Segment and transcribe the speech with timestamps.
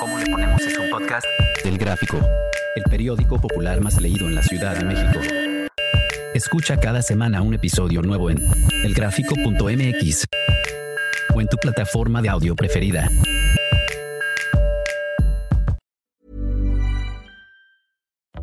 [0.00, 1.26] ¿Cómo le ponemos es un podcast?
[1.64, 2.18] Del Gráfico,
[2.76, 5.20] el periódico popular más leído en la Ciudad de México.
[6.34, 8.38] Escucha cada semana un episodio nuevo en
[8.84, 10.24] elgráfico.mx
[11.34, 13.08] o en tu plataforma de audio preferida.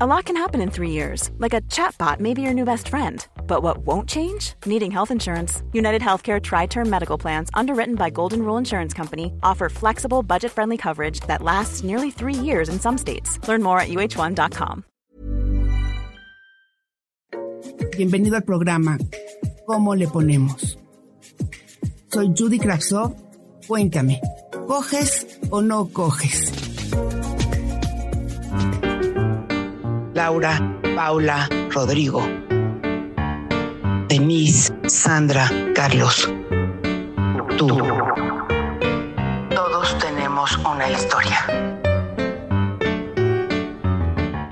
[0.02, 2.90] A lot can happen in three years, like a chatbot may be your new best
[2.90, 3.26] friend.
[3.48, 4.54] But what won't change?
[4.66, 5.64] Needing health insurance.
[5.72, 10.52] United Healthcare Tri Term Medical Plans, underwritten by Golden Rule Insurance Company, offer flexible, budget
[10.52, 13.40] friendly coverage that lasts nearly three years in some states.
[13.48, 14.84] Learn more at uh1.com.
[17.98, 18.98] Bienvenido al programa
[19.66, 20.78] ¿Cómo le ponemos?
[22.12, 23.16] Soy Judy Kravsov.
[23.68, 24.22] Cuéntame,
[24.68, 26.52] ¿coges o no coges?
[30.14, 32.22] Laura, Paula, Rodrigo,
[34.18, 36.32] Denise, Sandra, Carlos,
[37.58, 37.68] tú.
[39.54, 41.46] Todos tenemos una historia.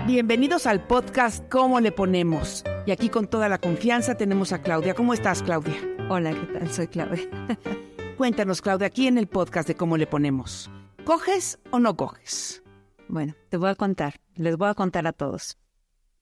[0.06, 2.66] Bienvenidos al podcast ¿Cómo le ponemos?
[2.86, 4.96] Y aquí con toda la confianza tenemos a Claudia.
[4.96, 5.78] ¿Cómo estás, Claudia?
[6.10, 6.70] Hola, ¿qué tal?
[6.70, 7.24] Soy Claudia.
[8.18, 10.70] Cuéntanos, Claudia, aquí en el podcast de ¿Cómo le ponemos?
[11.06, 12.64] ¿Coges o no coges?
[13.08, 15.58] Bueno, te voy a contar, les voy a contar a todos.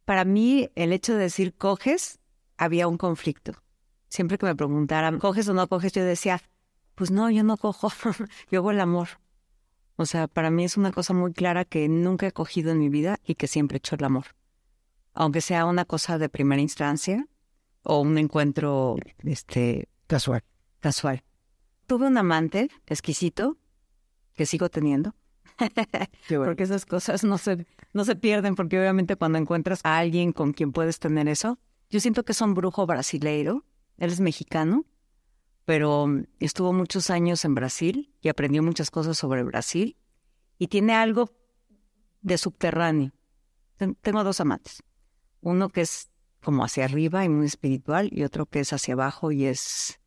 [0.06, 2.21] Para mí, el hecho de decir coges,
[2.58, 3.54] había un conflicto.
[4.10, 5.94] Siempre que me preguntaran, ¿coges o no coges?
[5.94, 6.42] Yo decía,
[6.96, 7.90] pues no, yo no cojo,
[8.52, 9.08] yo hago el amor.
[9.96, 12.90] O sea, para mí es una cosa muy clara que nunca he cogido en mi
[12.90, 14.26] vida y que siempre he hecho el amor.
[15.14, 17.28] Aunque sea una cosa de primera instancia
[17.84, 20.44] o un encuentro este, Casual.
[20.80, 21.24] casual.
[21.88, 23.58] Tuve un amante exquisito
[24.36, 25.16] que sigo teniendo.
[26.30, 26.46] Bueno.
[26.46, 30.54] Porque esas cosas no se, no se pierden, porque obviamente cuando encuentras a alguien con
[30.54, 31.60] quien puedes tener eso,
[31.92, 33.66] yo siento que es un brujo brasileiro,
[33.98, 34.86] él es mexicano,
[35.66, 39.96] pero mm, estuvo muchos años en Brasil y aprendió muchas cosas sobre Brasil
[40.58, 41.30] y tiene algo
[42.22, 43.12] de subterráneo.
[43.78, 44.82] Ten- Tengo dos amantes,
[45.42, 46.10] uno que es
[46.42, 50.00] como hacia arriba y muy espiritual y otro que es hacia abajo y es,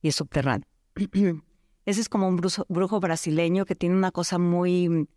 [0.00, 0.66] y es subterráneo.
[1.84, 5.08] Ese es como un brujo, brujo brasileño que tiene una cosa muy...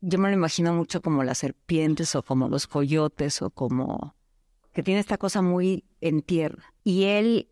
[0.00, 4.15] Yo me lo imagino mucho como las serpientes o como los coyotes o como...
[4.76, 6.74] que tiene esta cosa muy en tierra.
[6.84, 7.48] Y él,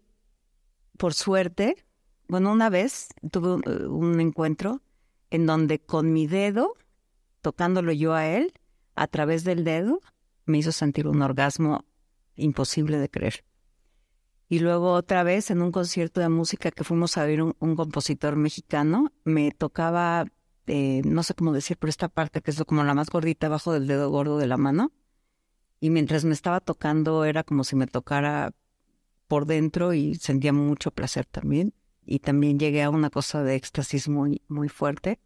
[0.98, 1.86] por suerte,
[2.28, 4.82] bueno, una vez tuve un, eh, un encuentro
[5.30, 6.74] en donde con mi dedo,
[7.40, 8.52] tocándolo yo a él,
[8.94, 10.02] a través del dedo,
[10.44, 11.86] me hizo sentir un orgasmo
[12.36, 13.42] imposible de creer.
[14.50, 17.74] Y luego otra vez en un concierto de música que fuimos a ver un, un
[17.74, 20.26] compositor mexicano, me tocaba,
[20.66, 23.72] eh, no sé cómo decir, pero esta parte que es como la más gordita abajo
[23.72, 24.92] del dedo gordo de la mano.
[25.84, 28.54] Y mientras me estaba tocando era como si me tocara
[29.26, 31.74] por dentro y sentía mucho placer también.
[32.06, 35.20] Y también llegué a una cosa de éxtasis muy, muy fuerte.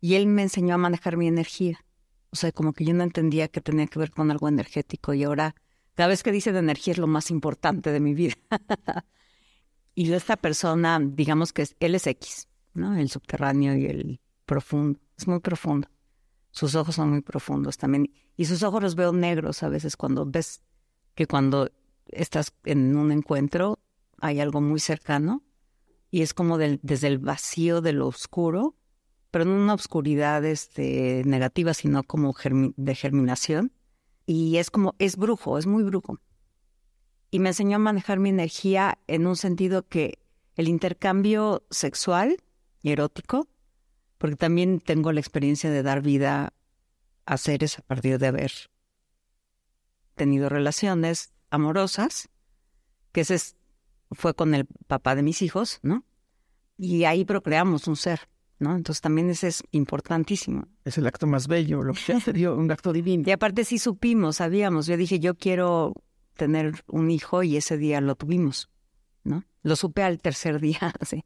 [0.00, 1.84] Y él me enseñó a manejar mi energía.
[2.30, 5.22] O sea, como que yo no entendía que tenía que ver con algo energético y
[5.22, 5.54] ahora
[5.94, 8.34] cada vez que dice de energía es lo más importante de mi vida.
[9.94, 12.96] y esta persona, digamos que es, él es X, ¿no?
[12.96, 14.98] El subterráneo y el profundo.
[15.16, 15.86] Es muy profundo.
[16.50, 18.10] Sus ojos son muy profundos también.
[18.36, 20.62] Y sus ojos los veo negros a veces cuando ves
[21.14, 21.70] que cuando
[22.06, 23.78] estás en un encuentro
[24.18, 25.42] hay algo muy cercano
[26.10, 28.76] y es como desde el vacío de lo oscuro,
[29.30, 33.72] pero no una oscuridad este, negativa, sino como germi- de germinación
[34.26, 36.18] y es como, es brujo, es muy brujo.
[37.30, 40.18] Y me enseñó a manejar mi energía en un sentido que
[40.54, 42.36] el intercambio sexual
[42.82, 43.48] y erótico,
[44.18, 46.52] porque también tengo la experiencia de dar vida
[47.26, 48.52] a seres a partir de haber
[50.14, 52.28] tenido relaciones amorosas,
[53.12, 53.56] que ese es-
[54.10, 56.04] fue con el papá de mis hijos, ¿no?
[56.76, 58.28] Y ahí procreamos un ser,
[58.58, 58.74] ¿no?
[58.76, 60.66] Entonces también ese es importantísimo.
[60.84, 63.24] Es el acto más bello, lo que se dio, un acto divino.
[63.26, 64.86] Y aparte sí supimos, sabíamos.
[64.86, 65.94] Yo dije, yo quiero
[66.34, 68.70] tener un hijo y ese día lo tuvimos,
[69.24, 69.44] ¿no?
[69.62, 70.92] Lo supe al tercer día,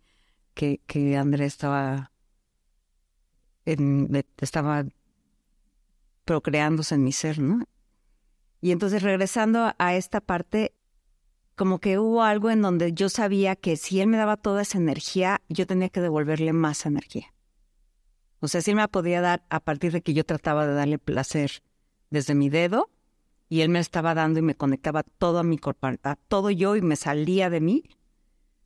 [0.55, 2.13] que, que Andrés estaba,
[3.65, 4.85] en- estaba
[6.27, 7.65] procreándose en mi ser, ¿no?
[8.61, 10.75] Y entonces regresando a esta parte,
[11.55, 14.77] como que hubo algo en donde yo sabía que si él me daba toda esa
[14.77, 17.33] energía, yo tenía que devolverle más energía.
[18.41, 20.75] O sea, si él me la podía dar a partir de que yo trataba de
[20.75, 21.63] darle placer
[22.11, 22.91] desde mi dedo
[23.49, 26.77] y él me estaba dando y me conectaba todo a mi cuerpo, a todo yo
[26.77, 27.85] y me salía de mí.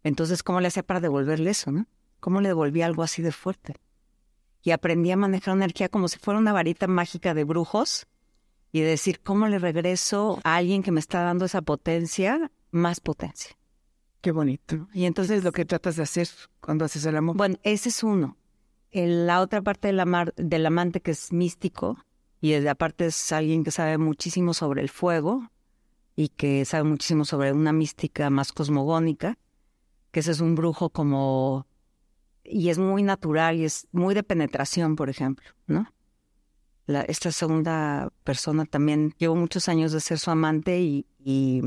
[0.02, 1.86] Entonces, ¿cómo le hacía para devolverle eso, no?
[2.20, 3.76] ¿Cómo le devolvía algo así de fuerte?
[4.62, 8.06] Y aprendí a manejar energía como si fuera una varita mágica de brujos
[8.72, 13.56] y decir, ¿cómo le regreso a alguien que me está dando esa potencia, más potencia?
[14.20, 14.88] Qué bonito.
[14.92, 16.28] Y entonces lo que tratas de hacer
[16.60, 17.36] cuando haces el amor.
[17.36, 18.36] Bueno, ese es uno.
[18.90, 21.96] En la otra parte del, amar, del amante que es místico,
[22.40, 25.50] y aparte es alguien que sabe muchísimo sobre el fuego
[26.16, 29.38] y que sabe muchísimo sobre una mística más cosmogónica,
[30.10, 31.66] que ese es un brujo como...
[32.50, 35.86] y es muy natural y es muy de penetración, por ejemplo, ¿no?
[36.86, 41.62] Esta segunda persona también llevo muchos años de ser su amante y, y,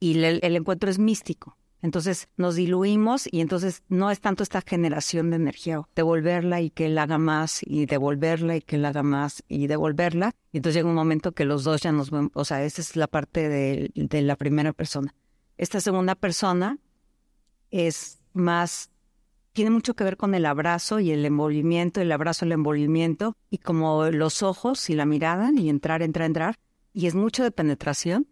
[0.00, 1.58] y el encuentro es místico.
[1.80, 6.86] Entonces nos diluimos y entonces no es tanto esta generación de energía, devolverla y que
[6.86, 10.32] él haga más y devolverla y que él haga más y devolverla.
[10.52, 12.96] Y entonces llega un momento que los dos ya nos vemos, o sea, esa es
[12.96, 15.14] la parte de, de la primera persona.
[15.56, 16.78] Esta segunda persona
[17.70, 18.90] es más,
[19.58, 23.58] tiene mucho que ver con el abrazo y el envolvimiento, el abrazo, el envolvimiento y
[23.58, 26.54] como los ojos y la mirada y entrar, entrar, entrar.
[26.92, 28.28] Y es mucho de penetración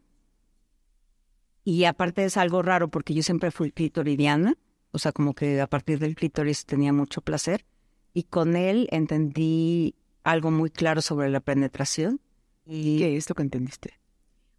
[1.64, 4.56] y aparte es algo raro porque yo siempre fui clitoridiana,
[4.92, 7.66] o sea, como que a partir del clítoris tenía mucho placer.
[8.14, 12.20] Y con él entendí algo muy claro sobre la penetración.
[12.64, 13.94] Y ¿Qué es lo que entendiste?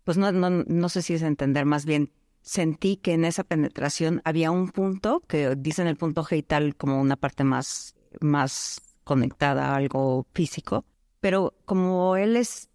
[0.04, 2.12] Pues no, no, no sé si es entender, más bien
[2.48, 7.18] sentí que en esa penetración había un punto, que dicen el punto genital como una
[7.18, 10.86] parte más, más conectada a algo físico,
[11.20, 12.70] pero como él es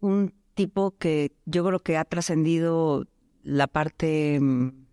[0.00, 3.06] un tipo que yo creo que ha trascendido
[3.42, 4.84] la parte, mm,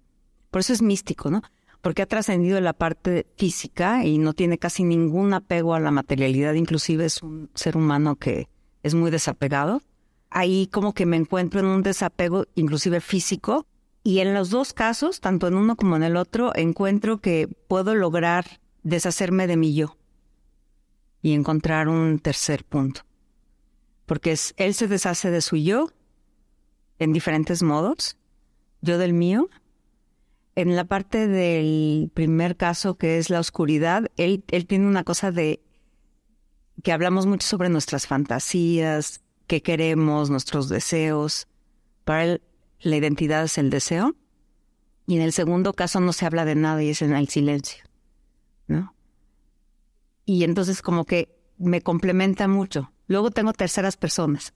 [0.50, 1.42] por eso es místico, ¿no?
[1.82, 6.54] Porque ha trascendido la parte física y no tiene casi ningún apego a la materialidad,
[6.54, 8.48] inclusive es un ser humano que
[8.82, 9.82] es muy desapegado.
[10.30, 13.68] Ahí como que me encuentro en un desapego inclusive físico
[14.04, 17.94] y en los dos casos, tanto en uno como en el otro, encuentro que puedo
[17.96, 19.98] lograr deshacerme de mi yo
[21.22, 23.02] y encontrar un tercer punto.
[24.08, 25.90] Porque es, él se deshace de su yo
[27.00, 28.18] en diferentes modos
[28.82, 29.50] yo del mío.
[30.56, 35.32] En la parte del primer caso, que es la oscuridad, él, él tiene una cosa
[35.32, 35.62] de
[36.84, 41.48] que hablamos mucho sobre nuestras fantasías, qué queremos, nuestros deseos.
[42.04, 42.42] Para él,
[42.82, 44.16] la identidad es el deseo.
[45.08, 47.84] Y en el segundo caso no se habla de nada y es en el silencio.
[48.68, 48.96] ¿No?
[50.26, 52.92] Y entonces como que me complementa mucho.
[53.08, 54.54] Luego tengo terceras personas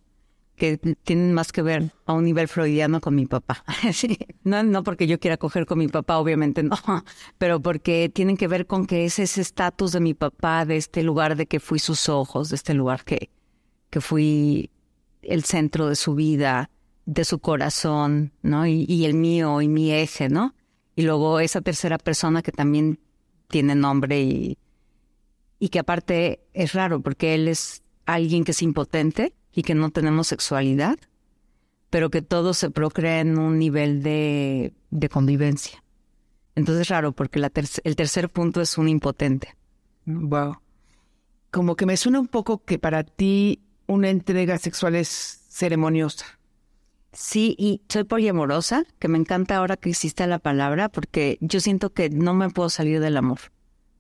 [0.55, 3.63] que tienen más que ver a un nivel freudiano con mi papá.
[4.43, 6.77] No, no porque yo quiera coger con mi papá, obviamente no,
[7.39, 11.01] pero porque tienen que ver con que es ese estatus de mi papá, de este
[11.01, 13.31] lugar de que fui sus ojos, de este lugar que,
[13.89, 14.69] que fui
[15.23, 16.69] el centro de su vida,
[17.05, 18.65] de su corazón, ¿no?
[18.65, 20.55] Y, y el mío y mi eje, ¿no?
[20.95, 22.99] Y luego esa tercera persona que también
[23.47, 24.57] tiene nombre y,
[25.59, 29.89] y que aparte es raro porque él es alguien que es impotente y que no
[29.89, 30.97] tenemos sexualidad,
[31.89, 35.83] pero que todo se procrea en un nivel de, de convivencia.
[36.55, 37.39] Entonces es raro porque
[37.83, 39.55] el tercer punto es un impotente.
[40.05, 40.57] Wow.
[41.51, 46.25] Como que me suena un poco que para ti una entrega sexual es ceremoniosa.
[47.15, 51.91] Sí, y soy poliamorosa, que me encanta ahora que existe la palabra, porque yo siento
[51.91, 53.39] que no me puedo salir del amor.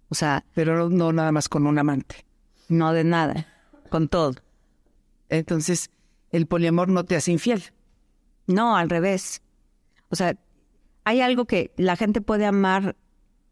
[0.09, 0.43] O sea.
[0.53, 2.25] Pero no nada más con un amante.
[2.67, 3.47] No de nada,
[3.89, 4.33] con todo.
[5.29, 5.91] Entonces,
[6.31, 7.63] el poliamor no te hace infiel.
[8.47, 9.41] No, al revés.
[10.09, 10.35] O sea,
[11.05, 12.97] hay algo que la gente puede amar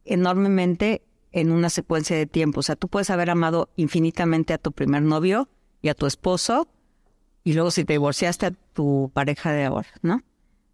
[0.03, 2.59] enormemente en una secuencia de tiempo.
[2.59, 5.47] O sea, tú puedes haber amado infinitamente a tu primer novio
[5.81, 6.67] y a tu esposo,
[7.43, 10.21] y luego si te divorciaste a tu pareja de ahora, ¿no?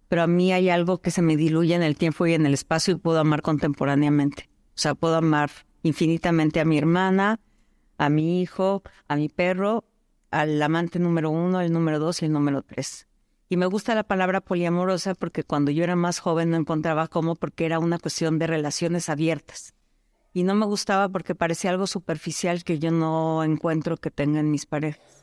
[0.08, 2.54] Pero a mí hay algo que se me diluye en el tiempo y en el
[2.54, 4.50] espacio y puedo amar contemporáneamente.
[4.70, 5.52] O sea, puedo amar
[5.84, 7.40] infinitamente a mi hermana,
[7.98, 9.84] a mi hijo, a mi perro
[10.32, 13.08] al amante número uno, el número dos y el número tres.
[13.50, 17.36] Y me gusta la palabra poliamorosa porque cuando yo era más joven no encontraba cómo
[17.36, 19.74] porque era una cuestión de relaciones abiertas.
[20.34, 24.68] Y no me gustaba porque parecía algo superficial que yo no encuentro que tengan mis
[24.68, 25.19] parejas.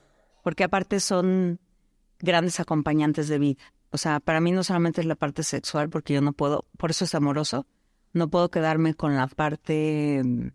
[0.46, 1.58] Porque aparte son
[2.20, 3.64] grandes acompañantes de vida.
[3.90, 6.90] O sea, para mí no solamente es la parte sexual porque yo no puedo, por
[6.92, 7.66] eso es amoroso,
[8.12, 10.50] no puedo quedarme con la parte mm,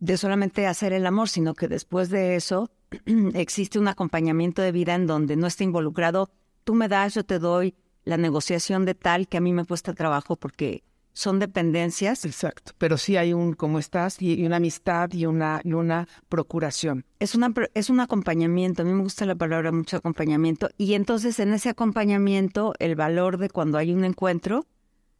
[0.00, 2.70] de solamente hacer el amor, sino que después de eso
[3.32, 6.28] existe un acompañamiento de vida en donde no está involucrado,
[6.64, 7.74] tú me das, yo te doy
[8.04, 12.24] la negociación de tal que a mí me cuesta trabajo porque son dependencias.
[12.24, 17.04] Exacto, pero sí hay un cómo estás y, una amistad y una, y una procuración.
[17.18, 21.38] Es, una, es un acompañamiento, a mí me gusta la palabra mucho acompañamiento y entonces
[21.40, 24.66] en ese acompañamiento el valor de cuando hay un encuentro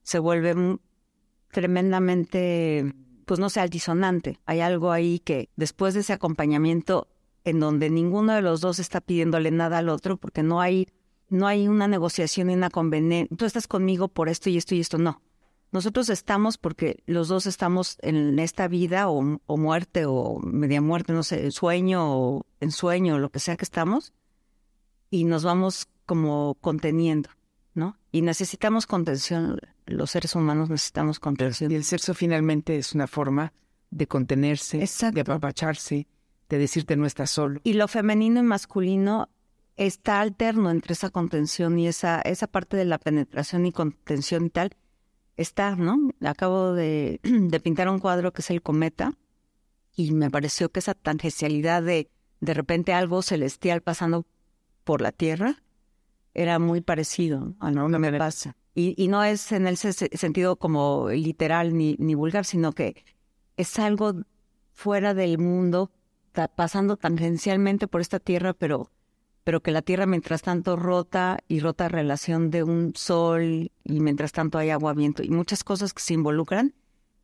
[0.02, 0.78] se vuelve
[1.50, 2.94] tremendamente,
[3.26, 4.38] pues no sé, altisonante.
[4.47, 7.09] Hay algo ahí que después de ese acompañamiento
[7.44, 10.88] en donde ninguno de los dos está pidiéndole nada al otro porque no hay,
[11.28, 13.37] no hay una negociación y una conveniencia.
[13.37, 15.23] Tú estás conmigo por esto y esto y esto, no.
[15.73, 21.12] Nosotros estamos porque los dos estamos en esta vida o, o muerte o media muerte,
[21.12, 24.12] no sé, sueño o en sueño, lo que sea que estamos,
[25.11, 27.31] y nos vamos como conteniendo,
[27.75, 27.97] ¿no?
[28.11, 31.71] Y necesitamos contención, los seres humanos necesitamos contención.
[31.71, 33.53] Y el sexo finalmente es una forma
[33.91, 35.15] de contenerse, Exacto.
[35.15, 36.09] de apapacharse,
[36.49, 37.61] de decirte no estás solo.
[37.62, 39.29] Y lo femenino y masculino
[39.77, 44.50] está alterno entre esa contención y esa, esa parte de la penetración y contención y
[44.50, 44.77] tal.
[45.40, 46.11] Está, ¿no?
[46.23, 49.14] Acabo de, de pintar un cuadro que es el cometa
[49.97, 54.26] y me pareció que esa tangencialidad de de repente algo celestial pasando
[54.85, 55.62] por la Tierra
[56.35, 58.56] era muy parecido a lo que me pasa.
[58.75, 63.02] Y, y no es en el se- sentido como literal ni, ni vulgar, sino que
[63.56, 64.14] es algo
[64.73, 65.90] fuera del mundo,
[66.32, 68.90] ta- pasando tangencialmente por esta Tierra, pero,
[69.44, 74.32] pero que la Tierra mientras tanto rota y rota relación de un sol y mientras
[74.32, 76.75] tanto hay agua, viento y muchas cosas que se involucran.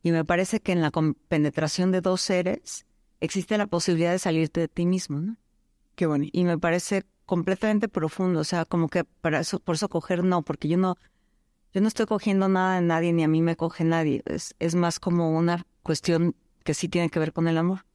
[0.03, 0.91] Y me parece que en la
[1.27, 2.85] penetración de dos seres
[3.19, 5.37] existe la posibilidad de salirte de ti mismo, ¿no?
[5.95, 6.37] Qué bonito.
[6.37, 10.43] y me parece completamente profundo, o sea, como que para eso, por eso coger no,
[10.43, 10.95] porque yo no,
[11.73, 14.75] yo no estoy cogiendo nada de nadie, ni a mí me coge nadie, es, es
[14.75, 17.85] más como una cuestión que sí tiene que ver con el amor.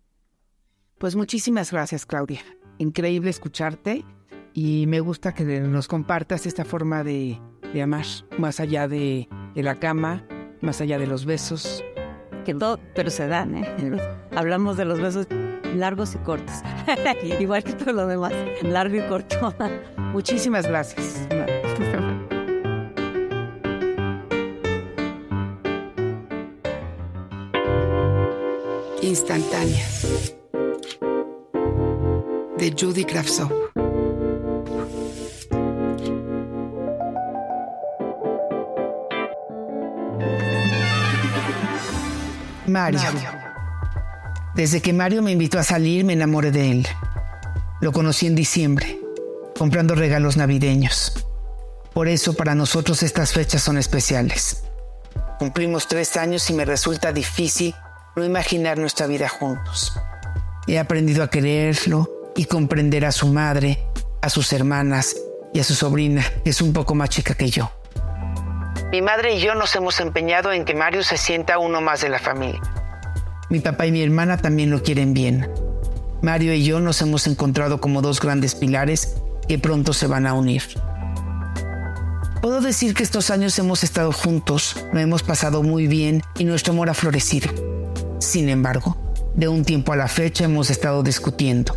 [0.99, 2.43] Pues muchísimas gracias, Claudia.
[2.79, 4.05] Increíble escucharte
[4.55, 7.39] y me gusta que nos compartas esta forma de,
[7.73, 8.05] de amar,
[8.39, 10.25] más allá de, de la cama,
[10.61, 11.85] más allá de los besos.
[12.45, 14.01] Que todo, pero se dan, ¿eh?
[14.37, 15.27] Hablamos de los besos
[15.75, 16.57] largos y cortos,
[17.41, 19.55] igual que todo lo demás, largo y corto.
[20.13, 21.29] Muchísimas gracias.
[29.03, 30.37] Instantáneas
[32.63, 33.51] de Judy Kravtsov.
[42.69, 43.01] Mario.
[44.55, 46.87] Desde que Mario me invitó a salir me enamoré de él.
[47.81, 49.01] Lo conocí en diciembre,
[49.59, 51.27] comprando regalos navideños.
[51.93, 54.63] Por eso para nosotros estas fechas son especiales.
[55.41, 57.75] Cumplimos tres años y me resulta difícil
[58.15, 59.95] no imaginar nuestra vida juntos.
[60.69, 63.79] He aprendido a quererlo y comprender a su madre,
[64.21, 65.17] a sus hermanas
[65.53, 67.71] y a su sobrina, que es un poco más chica que yo.
[68.91, 72.09] Mi madre y yo nos hemos empeñado en que Mario se sienta uno más de
[72.09, 72.61] la familia.
[73.49, 75.51] Mi papá y mi hermana también lo quieren bien.
[76.23, 79.17] Mario y yo nos hemos encontrado como dos grandes pilares
[79.49, 80.63] que pronto se van a unir.
[82.41, 86.73] Puedo decir que estos años hemos estado juntos, lo hemos pasado muy bien y nuestro
[86.73, 87.51] amor ha florecido.
[88.19, 88.97] Sin embargo,
[89.35, 91.75] de un tiempo a la fecha hemos estado discutiendo.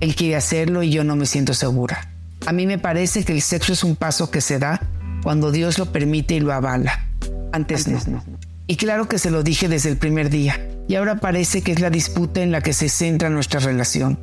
[0.00, 2.12] Él quiere hacerlo y yo no me siento segura.
[2.46, 4.80] A mí me parece que el sexo es un paso que se da
[5.22, 7.06] cuando Dios lo permite y lo avala.
[7.52, 8.24] Antes, no.
[8.66, 10.60] Y claro que se lo dije desde el primer día.
[10.88, 14.18] Y ahora parece que es la disputa en la que se centra nuestra relación.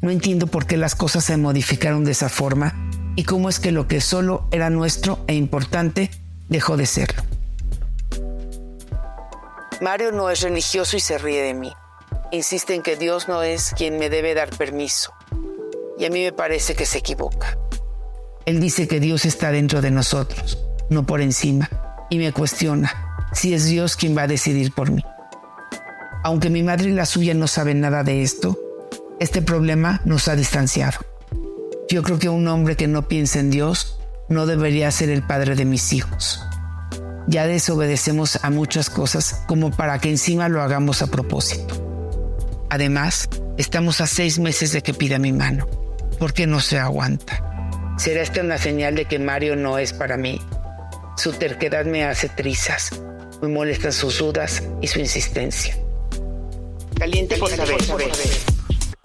[0.00, 2.74] No entiendo por qué las cosas se modificaron de esa forma
[3.16, 6.10] y cómo es que lo que solo era nuestro e importante
[6.48, 7.22] dejó de serlo.
[9.80, 11.72] Mario no es religioso y se ríe de mí.
[12.30, 15.12] Insiste en que Dios no es quien me debe dar permiso.
[15.98, 17.56] Y a mí me parece que se equivoca.
[18.44, 20.58] Él dice que Dios está dentro de nosotros,
[20.90, 21.70] no por encima,
[22.10, 25.02] y me cuestiona si es Dios quien va a decidir por mí.
[26.22, 28.58] Aunque mi madre y la suya no saben nada de esto,
[29.20, 30.98] este problema nos ha distanciado.
[31.88, 35.54] Yo creo que un hombre que no piensa en Dios no debería ser el padre
[35.54, 36.42] de mis hijos.
[37.26, 41.87] Ya desobedecemos a muchas cosas como para que encima lo hagamos a propósito.
[42.70, 45.66] Además, estamos a seis meses de que pida mi mano.
[46.18, 47.44] ¿Por qué no se aguanta?
[47.96, 50.40] ¿Será esta una señal de que Mario no es para mí?
[51.16, 52.90] Su terquedad me hace trizas.
[53.40, 55.76] Me molestan sus dudas y su insistencia.
[56.98, 57.76] Caliente por saber.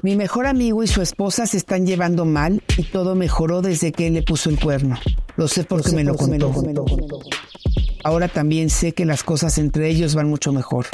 [0.01, 4.08] Mi mejor amigo y su esposa se están llevando mal y todo mejoró desde que
[4.08, 5.00] él le puso el cuerno.
[5.38, 6.51] Lo sé porque me lo contó.
[8.03, 10.88] Ahora también sé que las cosas entre ellos van mucho mejor.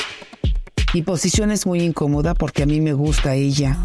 [0.94, 3.78] Mi posición es muy incómoda porque a mí me gusta ella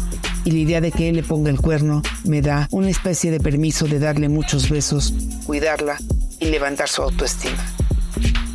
[0.43, 3.39] y la idea de que él le ponga el cuerno me da una especie de
[3.39, 5.13] permiso de darle muchos besos,
[5.45, 5.97] cuidarla
[6.39, 7.63] y levantar su autoestima.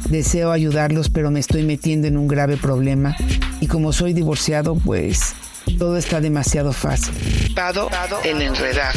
[0.09, 3.17] Deseo ayudarlos pero me estoy metiendo en un grave problema
[3.61, 5.35] y como soy divorciado pues
[5.79, 7.15] todo está demasiado fácil.
[7.55, 7.89] Pado
[8.25, 8.93] el enredar.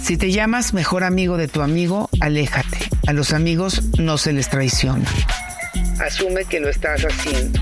[0.00, 2.78] Si te llamas mejor amigo de tu amigo, aléjate.
[3.08, 5.06] A los amigos no se les traiciona.
[6.00, 7.60] Asume que lo estás haciendo.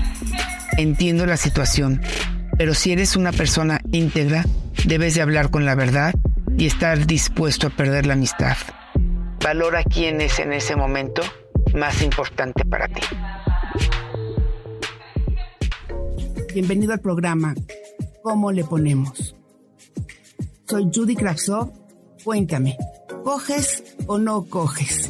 [0.77, 2.01] Entiendo la situación,
[2.57, 4.45] pero si eres una persona íntegra,
[4.85, 6.13] debes de hablar con la verdad
[6.57, 8.57] y estar dispuesto a perder la amistad.
[9.43, 11.21] Valora quién es en ese momento
[11.73, 13.01] más importante para ti.
[16.53, 17.55] Bienvenido al programa
[18.23, 19.35] ¿Cómo le ponemos?
[20.65, 21.73] Soy Judy Kravsov.
[22.23, 22.77] Cuéntame,
[23.25, 25.09] ¿coges o no coges?